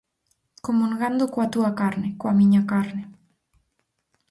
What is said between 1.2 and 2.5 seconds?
coa túa carne, coa